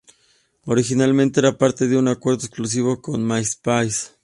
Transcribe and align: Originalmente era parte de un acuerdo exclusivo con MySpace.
Originalmente 0.65 1.39
era 1.41 1.59
parte 1.59 1.87
de 1.87 1.95
un 1.95 2.07
acuerdo 2.07 2.39
exclusivo 2.47 2.99
con 3.03 3.23
MySpace. 3.23 4.13